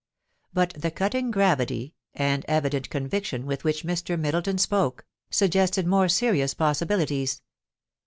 [0.51, 4.19] But the cutting gravity and evident conviction with which Mr.
[4.19, 7.43] Middleton spoke, suggested more serious possibilities.